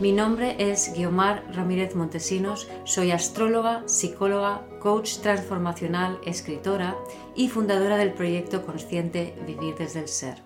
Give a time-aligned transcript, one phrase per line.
[0.00, 6.96] Mi nombre es Guiomar Ramírez Montesinos, soy astróloga, psicóloga, coach transformacional, escritora
[7.36, 10.42] y fundadora del proyecto consciente Vivir desde el Ser.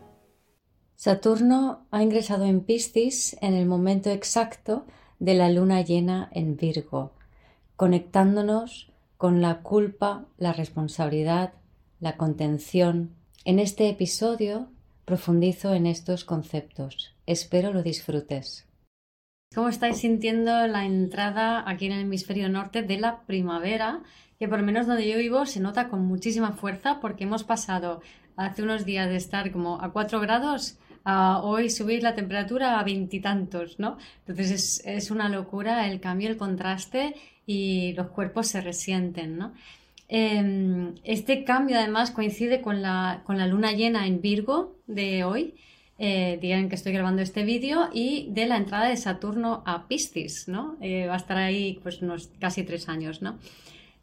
[0.97, 4.85] Saturno ha ingresado en Piscis en el momento exacto
[5.19, 7.13] de la luna llena en Virgo,
[7.75, 11.55] conectándonos con la culpa, la responsabilidad,
[12.01, 13.15] la contención.
[13.47, 14.69] En este episodio
[15.07, 17.15] profundizo en estos conceptos.
[17.25, 18.68] Espero lo disfrutes.
[19.55, 24.03] ¿Cómo estáis sintiendo la entrada aquí en el hemisferio norte de la primavera?
[24.39, 28.03] Que por lo menos donde yo vivo se nota con muchísima fuerza porque hemos pasado
[28.37, 32.85] hace unos días de estar como a 4 grados a hoy subir la temperatura a
[32.85, 33.97] veintitantos, ¿no?
[34.27, 37.15] Entonces es, una locura el cambio, el contraste
[37.47, 39.55] y los cuerpos se resienten, ¿no?
[40.09, 45.55] Em, este cambio además coincide con la, con la luna llena en Virgo de hoy
[45.99, 50.47] eh, en que estoy grabando este vídeo y de la entrada de Saturno a Piscis,
[50.47, 50.77] ¿no?
[50.81, 53.37] Eh, va a estar ahí pues unos casi tres años, ¿no?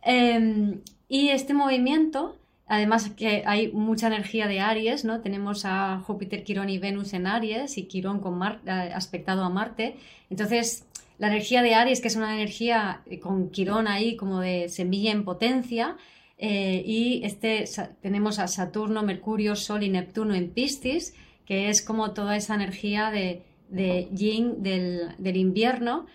[0.01, 5.21] Em, y este movimiento, además que hay mucha energía de Aries, ¿no?
[5.21, 9.95] Tenemos a Júpiter, Quirón y Venus en Aries y Quirón con eh, aspectado a Marte.
[10.29, 10.85] Entonces,
[11.17, 15.23] la energía de Aries, que es una energía con Quirón ahí como de semilla en
[15.23, 15.95] potencia,
[16.38, 17.63] y este,
[18.01, 21.13] tenemos a Saturno, Mercurio, Sol y Neptuno en Piscis,
[21.45, 26.05] que es como toda esa energía de, de yin del, invierno,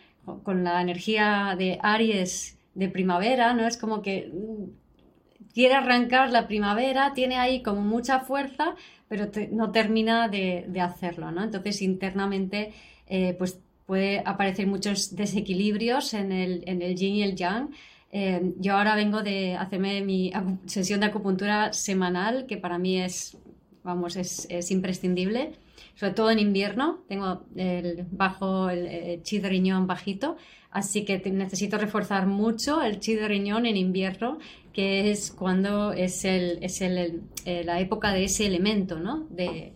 [0.42, 3.66] con la energía de Aries de primavera, ¿no?
[3.66, 8.76] Es como que mm, quiere arrancar la primavera, tiene ahí como mucha fuerza,
[9.08, 11.42] pero no termina de, hacerlo, ¿no?
[11.42, 12.72] Entonces internamente
[13.08, 17.70] eh, pues puede aparecer muchos desequilibrios en el, en el yin y el yang.
[18.12, 20.32] Eh, yo ahora vengo de hacerme mi
[20.66, 23.36] sesión de acupuntura semanal, que para mí es
[23.82, 25.52] vamos, es, imprescindible,
[25.94, 30.36] sobre todo en invierno, tengo el bajo, el, chi de riñón bajito,
[30.70, 34.38] así que necesito reforzar mucho el chi de riñón en invierno,
[34.72, 39.26] que es cuando es, el, es el, eh, la época de ese elemento, ¿no?
[39.30, 39.72] De,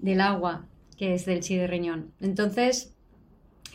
[0.00, 2.12] del agua, que es del chi de riñón.
[2.20, 2.94] Entonces,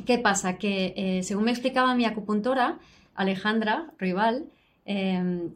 [0.06, 0.58] ¿qué pasa?
[0.58, 2.80] Que eh, según me explicaba mi acupuntora,
[3.16, 4.46] Alejandra Rival,
[4.86, 5.50] eh,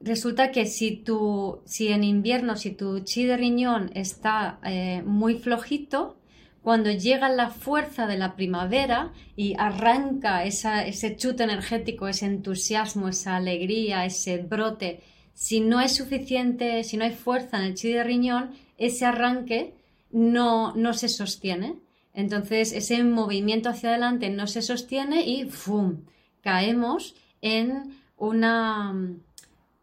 [0.00, 5.34] resulta que si, tu, si en invierno, si tu chi de riñón está eh, muy
[5.38, 6.16] flojito,
[6.62, 13.36] cuando llega la fuerza de la primavera y arranca ese chute energético, ese entusiasmo, esa
[13.36, 15.00] alegría, ese brote,
[15.32, 19.74] si no es suficiente, si no hay fuerza en el chi de riñón, ese arranque
[20.10, 21.76] no, no se sostiene.
[22.12, 26.04] Entonces ese movimiento hacia adelante no se sostiene y ¡fum!
[26.42, 28.94] caemos en una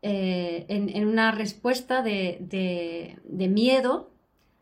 [0.07, 4.11] eh, en, una respuesta de, miedo,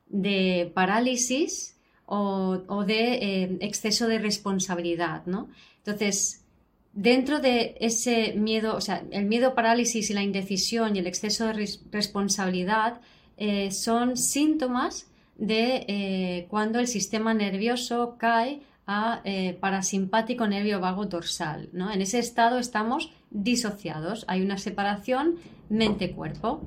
[0.07, 5.49] de parálisis o, de eh, exceso de responsabilidad, ¿no?
[5.79, 6.45] Entonces,
[6.93, 11.47] dentro de ese miedo, o sea, el miedo, parálisis y la indecisión y el exceso
[11.47, 13.01] de responsabilidad
[13.35, 19.21] eh, son síntomas de cuando el sistema nervioso cae a
[19.59, 21.69] parasimpático nervio vago dorsal.
[21.71, 21.91] ¿no?
[21.91, 24.25] En ese estado estamos disociados.
[24.27, 25.35] Hay una separación
[25.69, 26.61] mente-cuerpo.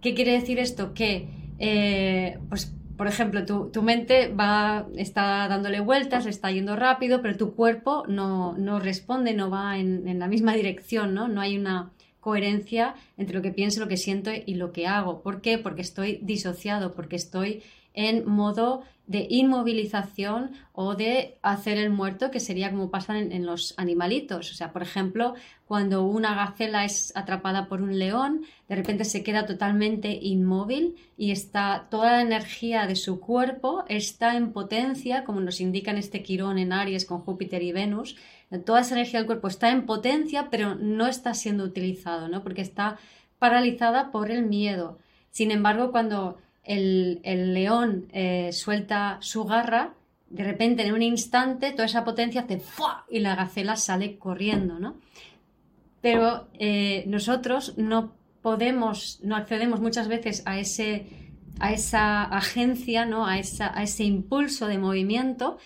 [0.00, 0.94] ¿Qué quiere decir esto?
[0.94, 1.28] Que,
[1.58, 7.54] eh, pues, por ejemplo, tu, mente va, está dándole vueltas, está yendo rápido, pero tu
[7.54, 11.28] cuerpo no, responde, no va en, la misma dirección, ¿no?
[11.28, 11.90] No hay una
[12.20, 15.22] coherencia entre lo que pienso, lo que siento y lo que hago.
[15.22, 15.58] ¿Por qué?
[15.58, 17.62] Porque estoy disociado, porque estoy
[17.92, 23.74] en modo de inmovilización o de hacer el muerto, que sería como pasa en, los
[23.76, 24.50] animalitos.
[24.50, 29.22] O sea, por ejemplo, cuando una gacela es atrapada por un león, de repente se
[29.22, 35.40] queda totalmente inmóvil y está toda la energía de su cuerpo está en potencia, como
[35.40, 38.16] nos indican este Quirón en Aries con Júpiter y Venus.
[38.64, 42.42] Toda esa energía del cuerpo está en potencia, pero no está siendo utilizado, ¿no?
[42.42, 42.98] Porque está
[43.38, 44.98] paralizada por el miedo.
[45.30, 49.94] Sin embargo, cuando el, león eh, suelta su garra,
[50.28, 53.06] de repente en un instante toda esa potencia hace ¡fua!
[53.08, 54.96] y la gacela sale corriendo, ¿no?
[56.00, 61.06] Pero eh, nosotros no podemos, no accedemos muchas veces a, ese,
[61.58, 63.26] a esa agencia, ¿no?
[63.26, 65.58] a, esa, a ese impulso de movimiento,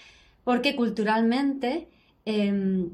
[0.45, 1.89] porque culturalmente
[2.25, 2.91] em,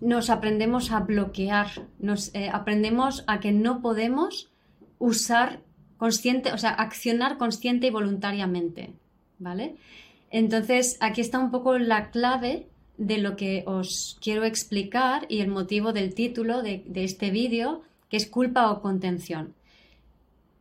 [0.00, 1.68] nos aprendemos a bloquear,
[2.00, 4.50] nos eh, aprendemos a que no podemos
[4.98, 5.60] usar
[6.02, 8.90] consciente, o sea, accionar consciente y voluntariamente,
[9.38, 9.76] ¿vale?
[10.32, 12.66] Entonces, aquí está un poco la clave
[12.98, 18.16] de lo que os quiero explicar y el motivo del título de, este vídeo, que
[18.16, 19.54] es culpa o contención.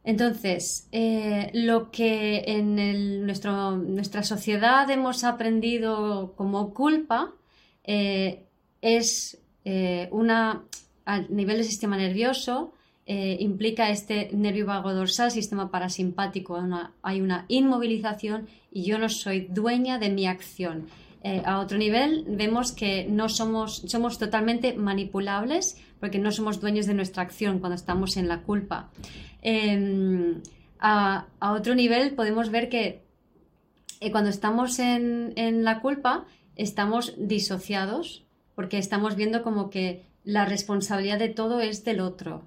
[0.03, 7.33] Entonces, eh, lo que en nuestra sociedad hemos aprendido como culpa
[7.83, 8.45] eh,
[8.83, 10.65] es eh, una,
[11.05, 12.73] a nivel del sistema nervioso,
[13.39, 16.59] implica este nervio vago dorsal, sistema parasimpático,
[17.01, 20.87] hay una inmovilización y yo no soy dueña de mi acción.
[21.23, 26.87] Eh, a otro nivel vemos que no somos, somos totalmente manipulables porque no somos dueños
[26.87, 28.89] de nuestra acción cuando estamos en la culpa.
[29.41, 30.41] Em,
[30.79, 33.03] a, otro nivel podemos ver que
[33.99, 36.25] eh, cuando estamos en la culpa
[36.55, 38.23] estamos disociados
[38.55, 42.43] porque estamos viendo como que la responsabilidad de todo es del otro,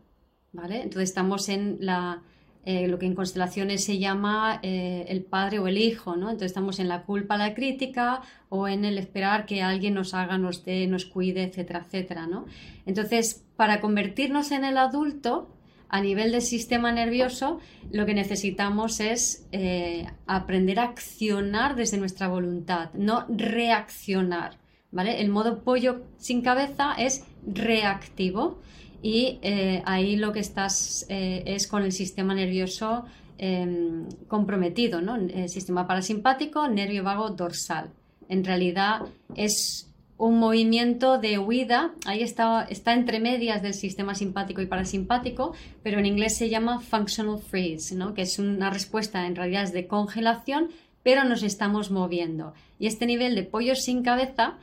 [0.55, 0.77] ¿vale?
[0.77, 2.23] Entonces estamos en la,
[2.65, 6.31] eh, lo que en constelaciones se llama eh, el padre o el hijo, ¿no?
[6.31, 10.39] Entonces estamos en la culpa, la crítica o en el esperar que alguien nos haga,
[10.39, 12.47] nos dé, nos cuide, etcétera, etcétera, ¿no?
[12.87, 15.51] Entonces, para convertirnos en el adulto,
[15.91, 17.61] a nivel del sistema nervioso,
[17.93, 24.59] lo que necesitamos es eh, aprender a accionar desde nuestra voluntad, no reaccionar,
[24.91, 25.21] ¿vale?
[25.21, 28.59] El modo pollo sin cabeza es reactivo
[29.05, 33.05] y eh, ahí lo que estás eh, es con el sistema nervioso
[33.37, 35.17] em, comprometido, ¿no?
[35.17, 37.91] El sistema parasimpático, nervio vago dorsal.
[38.31, 39.03] En realidad
[39.37, 45.53] es un movimiento de huida, ahí está, está entre medias del sistema simpático y parasimpático,
[45.83, 48.15] pero en inglés se llama functional freeze, ¿no?
[48.15, 50.71] que es una respuesta en realidad es de congelación,
[51.03, 52.55] pero nos estamos moviendo.
[52.79, 54.55] Y este nivel de pollo sin cabeza,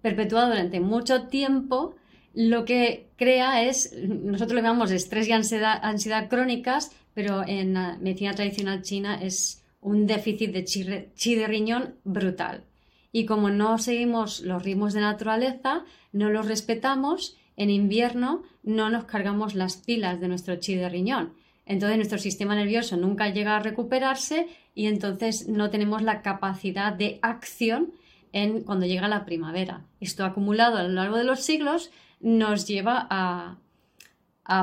[0.00, 1.94] perpetuado durante mucho tiempo,
[2.34, 8.34] lo que crea es, nosotros lo llamamos estrés y ansiedad, crónicas, pero en la medicina
[8.34, 12.64] tradicional china es un déficit de chi, de riñón brutal.
[13.10, 19.04] Y como no seguimos los ritmos de naturaleza, no los respetamos, en invierno no nos
[19.04, 21.34] cargamos las pilas de nuestro chi de riñón.
[21.66, 27.18] Entonces nuestro sistema nervioso nunca llega a recuperarse y entonces no tenemos la capacidad de
[27.22, 27.92] acción
[28.32, 29.84] en cuando llega la primavera.
[30.00, 31.90] Esto acumulado a lo largo de los siglos
[32.22, 33.58] nos lleva a,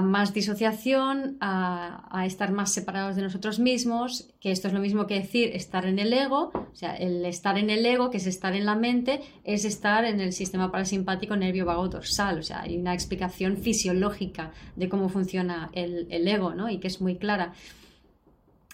[0.02, 5.16] más disociación, a, estar más separados de nosotros mismos, que esto es lo mismo que
[5.16, 8.56] decir estar en el ego, o sea, el estar en el ego, que es estar
[8.56, 12.78] en la mente, es estar en el sistema parasimpático nervio vago dorsal, o sea, hay
[12.78, 16.70] una explicación fisiológica de cómo funciona el, ego, ¿no?
[16.70, 17.54] Y que es muy clara.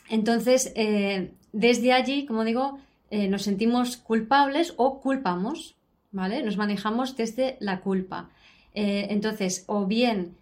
[0.10, 2.80] Entonces, eh, desde allí, como digo,
[3.10, 5.76] eh, nos sentimos culpables o culpamos,
[6.12, 6.44] ¿vale?
[6.44, 8.30] Nos manejamos desde la culpa.
[8.76, 10.36] Eh, entonces, o bien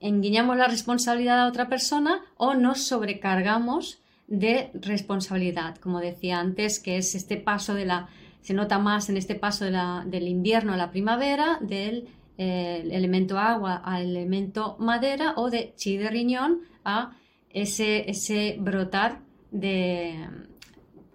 [0.00, 6.96] enguiñamos la responsabilidad a otra persona o nos sobrecargamos de responsabilidad, como decía antes, que
[6.96, 8.08] es este paso de la,
[8.40, 13.76] se nota más en este paso del invierno a la primavera, del eh, elemento agua
[13.76, 17.16] al elemento madera o de chi de riñón a
[17.50, 19.20] ese, ese brotar
[19.50, 20.14] de,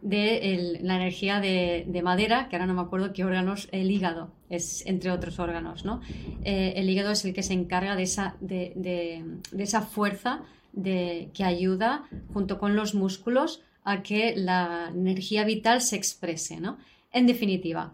[0.04, 4.86] de la energía de, madera, que ahora no me acuerdo qué órganos, el hígado, es
[4.86, 6.02] entre otros órganos, ¿no?
[6.44, 9.24] Eh, el hígado es el que se encarga de esa, de,
[9.58, 10.42] esa fuerza
[10.74, 16.78] de, que ayuda, junto con los músculos, a que la energía vital se exprese, ¿no?
[17.14, 17.94] En definitiva,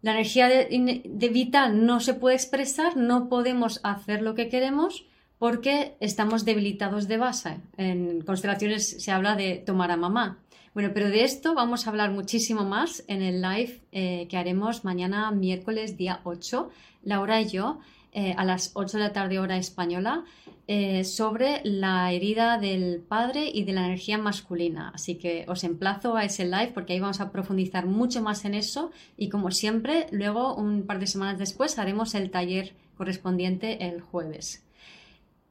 [0.00, 5.06] la energía de, vital no se puede expresar, no podemos hacer lo que queremos
[5.38, 7.60] porque estamos debilitados de base.
[7.76, 10.38] En constelaciones se habla de tomar a mamá,
[10.74, 14.84] bueno, pero de esto vamos a hablar muchísimo más en el live eh, que haremos
[14.84, 16.68] mañana miércoles día 8,
[17.04, 17.78] Laura y yo,
[18.10, 20.24] eh, a las 8 de la tarde hora española,
[20.66, 24.90] eh, sobre la herida del padre y de la energía masculina.
[24.92, 28.54] Así que os emplazo a ese live porque ahí vamos a profundizar mucho más en
[28.54, 34.00] eso y como siempre, luego un par de semanas después haremos el taller correspondiente el
[34.00, 34.64] jueves.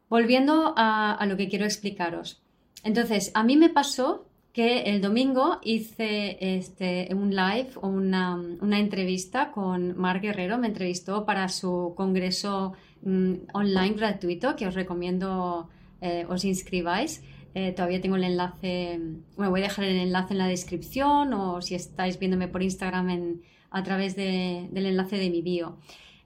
[0.09, 2.41] Volviendo a, a lo que quiero explicaros.
[2.83, 8.39] Entonces, a mí me pasó que el domingo hice este, un live o una,
[8.77, 15.69] entrevista con Mar Guerrero, me entrevistó para su congreso mm, online gratuito que os recomiendo
[16.01, 17.23] eh, os inscribáis.
[17.55, 18.99] Eh, todavía tengo el enlace,
[19.35, 23.41] bueno, voy a dejar el enlace en la descripción o si estáis viéndome por Instagram
[23.71, 25.77] a través del enlace de mi bio.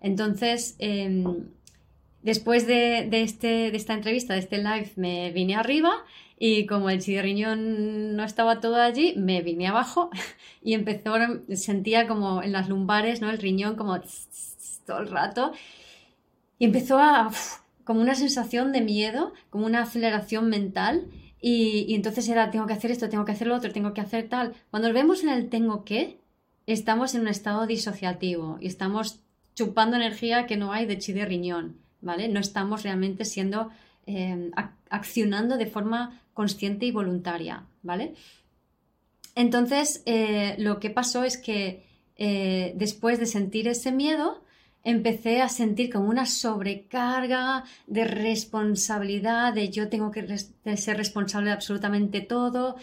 [0.02, 1.48] Entonces, em,
[2.24, 5.92] después de, este, de esta entrevista, de este live, me vine arriba
[6.40, 10.10] y como el riñón no estaba todo allí, me vine abajo
[10.62, 11.16] y empezó,
[11.54, 13.30] sentía como en las lumbares, ¿no?
[13.30, 14.00] El riñón como
[14.86, 15.52] todo el rato
[16.60, 17.32] y empezó a,
[17.84, 21.08] como una sensación de miedo, como una aceleración mental
[21.40, 24.02] y, y, entonces era, tengo que hacer esto, tengo que hacer lo otro, tengo que
[24.02, 24.54] hacer tal.
[24.72, 26.20] Cuando vemos en el tengo que,
[26.66, 29.20] estamos en un estado disociativo y estamos
[29.56, 32.28] chupando energía que no hay de chi de riñón, ¿vale?
[32.28, 33.70] No estamos realmente siendo,
[34.06, 34.52] eh,
[34.90, 38.14] accionando de forma consciente y voluntaria, ¿vale?
[39.34, 41.84] Entonces, eh, lo que pasó es que
[42.16, 44.44] eh, después de sentir ese miedo,
[44.84, 50.38] empecé a sentir como una sobrecarga de responsabilidad, de yo tengo que
[50.78, 52.76] ser responsable de absolutamente todo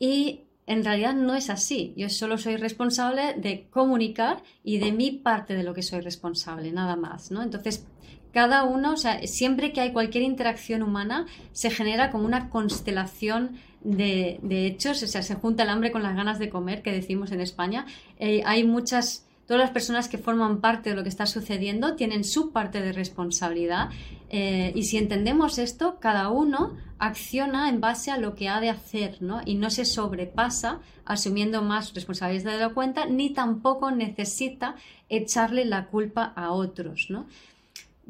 [0.00, 1.94] y en realidad no es así.
[1.96, 6.72] Yo solo soy responsable de comunicar y de mi parte de lo que soy responsable,
[6.72, 7.42] nada más, ¿no?
[7.44, 7.86] Entonces,
[8.32, 13.58] cada uno, o sea, siempre que hay cualquier interacción humana, se genera como una constelación
[13.82, 17.32] de, hechos, o sea, se junta el hambre con las ganas de comer, que decimos
[17.32, 17.86] en España.
[18.18, 22.24] Eh, hay muchas todas las personas que forman parte de lo que está sucediendo tienen
[22.24, 23.90] su parte de responsabilidad
[24.30, 28.70] eh, y si entendemos esto, cada uno acciona en base a lo que ha de
[28.70, 29.42] hacer ¿no?
[29.44, 34.76] y no se sobrepasa asumiendo más responsabilidad de la cuenta ni tampoco necesita
[35.08, 37.08] echarle la culpa a otros.
[37.10, 37.26] ¿no?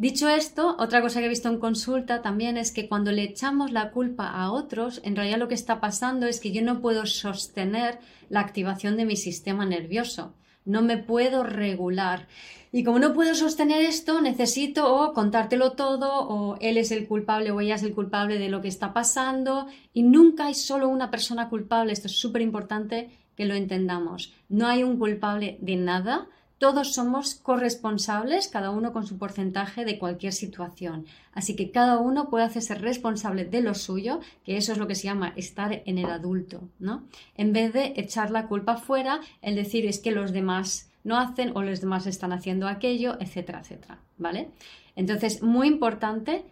[0.03, 3.71] Dicho esto, otra cosa que he visto en consulta también es que cuando le echamos
[3.71, 7.07] la culpa a otros, en realidad lo que está pasando es que yo no puedo
[7.07, 12.29] sostener la activación de mi sistema nervioso no me puedo regular.
[12.75, 17.61] Y como no puedo sostener esto, necesito contártelo todo, o él es el culpable o
[17.61, 19.67] ella es el culpable de lo que está pasando.
[19.93, 21.93] Y nunca hay solo una persona culpable.
[21.93, 24.33] Esto es súper importante que lo entendamos.
[24.49, 26.29] No hay un culpable de nada.
[26.63, 31.07] Todos somos corresponsables, cada uno con su porcentaje de cualquier situación.
[31.33, 34.95] Así que cada uno puede hacerse responsable de lo suyo, que eso es lo que
[34.95, 37.03] se llama estar en el adulto, ¿no?
[37.35, 41.51] En vez de echar la culpa fuera, el decir es que los demás no hacen
[41.57, 44.51] o los demás están haciendo aquello, etcétera, etcétera, ¿vale?
[44.95, 46.45] Entonces, muy importante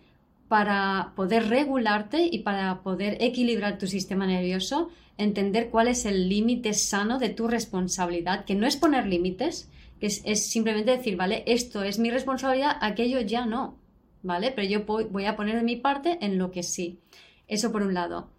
[0.49, 4.89] para poder regularte y para poder equilibrar tu sistema nervioso,
[5.19, 9.71] entender cuál es el límite sano de tu responsabilidad, que no es poner límites,
[10.01, 13.79] que es, simplemente decir, vale, esto es mi responsabilidad, aquello ya no,
[14.23, 14.51] ¿vale?
[14.51, 16.99] Pero yo voy a poner de mi parte en lo que sí.
[17.47, 18.31] Eso por un lado.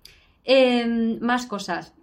[0.43, 1.93] Em, más cosas.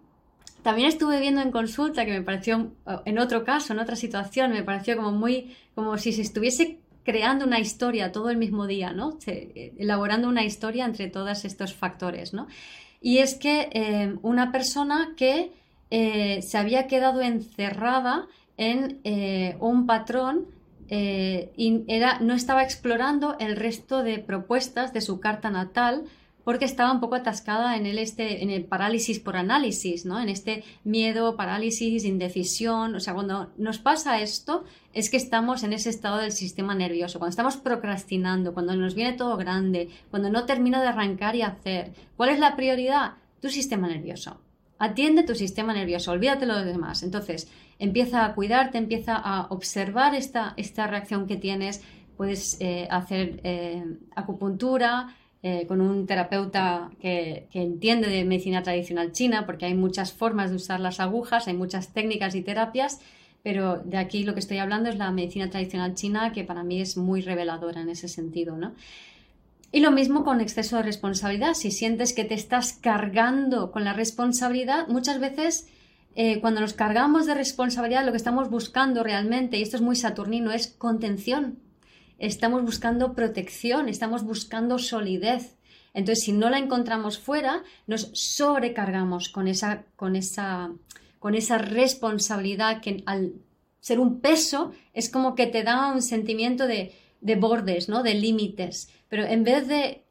[0.63, 2.73] También estuve viendo en consulta que me pareció,
[3.05, 7.47] en otro caso, en otra situación, me pareció como muy, como si se estuviese creando
[7.47, 9.19] una historia todo el mismo día, ¿no?
[9.27, 12.49] elaborando una historia entre todos estos factores, ¿no?
[13.01, 15.53] Y es que em, una persona que
[15.91, 18.27] eh, se había quedado encerrada
[18.59, 20.47] en eh, un patrón
[20.91, 26.05] eh, y era, no estaba explorando el resto de propuestas de su carta natal
[26.45, 30.19] porque estaba un poco atascada en el, este, en el parálisis por análisis, ¿no?
[30.19, 32.95] en este miedo, parálisis, indecisión.
[32.95, 37.19] O sea, cuando nos pasa esto es que estamos en ese estado del sistema nervioso,
[37.19, 41.93] cuando estamos procrastinando, cuando nos viene todo grande, cuando no termino de arrancar y hacer.
[42.17, 43.17] ¿Cuál es la prioridad?
[43.43, 44.41] Tu sistema nervioso.
[44.79, 47.03] Atiende tu sistema nervioso, olvídate lo demás.
[47.03, 51.83] Entonces, empieza a cuidarte, empieza a observar esta, esta reacción que tienes.
[52.17, 59.13] Puedes eh, hacer eh, acupuntura eh, con un terapeuta que, que, entiende de medicina tradicional
[59.13, 63.01] china, porque hay muchas formas de usar las agujas, hay muchas técnicas y terapias,
[63.43, 66.81] pero de aquí lo que estoy hablando es la medicina tradicional china, que para mí
[66.81, 68.75] es muy reveladora en ese sentido, ¿no?
[69.71, 71.55] Y lo mismo con exceso de responsabilidad.
[71.55, 75.69] Si sientes que te estás cargando con la responsabilidad, muchas veces
[76.15, 79.95] eh, cuando nos cargamos de responsabilidad lo que estamos buscando realmente, y esto es muy
[79.95, 81.59] saturnino, es contención.
[82.19, 85.57] Estamos buscando protección, estamos buscando solidez.
[85.93, 90.73] Entonces, si no la encontramos fuera, nos sobrecargamos con esa, con esa,
[91.19, 93.35] con esa responsabilidad que al
[93.81, 98.03] ser un peso es como que te da un sentimiento de, de bordes, ¿no?
[98.03, 98.89] de límites.
[99.09, 100.05] Pero en vez de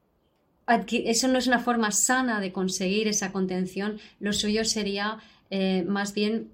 [0.91, 6.13] eso no es una forma sana de conseguir esa contención, lo suyo sería eh, más
[6.13, 6.51] bien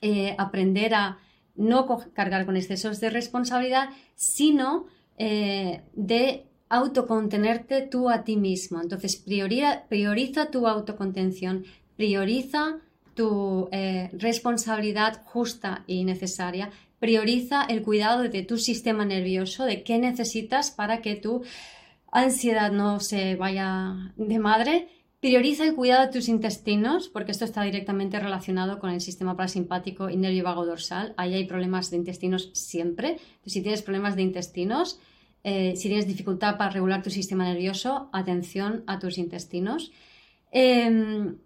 [0.00, 1.18] eh, aprender a
[1.56, 4.86] no cargar con excesos de responsabilidad, sino
[5.18, 8.80] eh, de autocontenerte tú a ti mismo.
[8.80, 11.64] Entonces, prioriza tu autocontención,
[11.96, 12.78] prioriza
[13.14, 13.70] tu
[14.12, 21.02] responsabilidad justa y necesaria, prioriza el cuidado de tu sistema nervioso, de qué necesitas para
[21.02, 21.42] que tu
[22.10, 24.88] ansiedad no se vaya de madre.
[25.20, 30.08] Prioriza el cuidado de tus intestinos, porque esto está directamente relacionado con el sistema parasimpático
[30.08, 31.14] y nervio vago dorsal.
[31.16, 33.18] Ahí hay problemas de intestinos siempre.
[33.44, 35.00] si tienes problemas de intestinos,
[35.42, 39.92] eh, si tienes dificultad para regular tu sistema nervioso, atención a tus intestinos.
[40.50, 41.36] Em,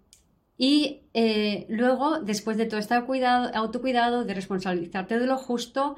[0.63, 5.95] y eh, luego, después de todo este cuidado, autocuidado, de responsabilizarte de lo justo,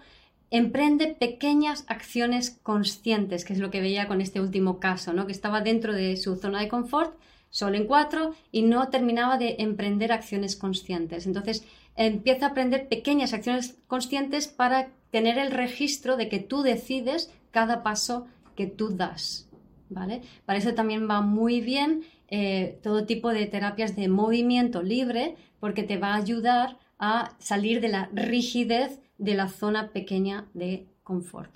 [0.52, 5.26] emprende pequeñas acciones conscientes, que es lo que veía con este último caso, ¿no?
[5.26, 7.14] que estaba dentro de su zona de confort,
[7.50, 11.28] solo en cuatro, y no terminaba de emprender acciones conscientes.
[11.28, 11.66] Entonces,
[11.98, 17.84] empieza a aprender pequeñas acciones conscientes para tener el registro de que tú decides cada
[17.84, 19.50] paso que tú das.
[19.90, 20.22] ¿vale?
[20.46, 25.84] Para eso también va muy bien eh, todo tipo de terapias de movimiento libre porque
[25.84, 31.56] te va a ayudar a salir de la rigidez de la zona pequeña de confort.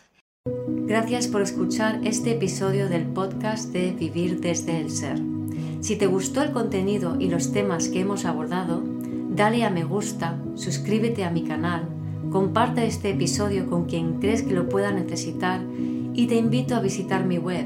[0.67, 5.19] Gracias por escuchar este episodio del podcast de Vivir desde el Ser.
[5.81, 8.83] Si te gustó el contenido y los temas que hemos abordado,
[9.29, 11.97] dale a me gusta, suscríbete a mi canal
[12.31, 15.61] Comparte este episodio con quien crees que lo pueda necesitar
[16.13, 17.65] y te invito a visitar mi web